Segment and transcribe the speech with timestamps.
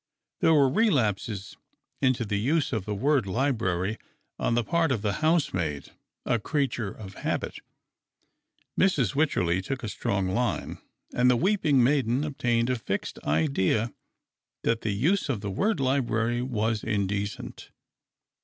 [0.39, 1.57] There were relapses
[2.01, 3.99] into the use of the word "library"
[4.39, 5.91] on the part of the housemaid—
[6.25, 7.59] a creature of habit;
[8.75, 9.13] Mrs.
[9.13, 10.79] Wycherley took a strong line,
[11.13, 13.93] and the weeping maiden obtained a fixed idea
[14.63, 17.69] that the use of the word" library" was indecent.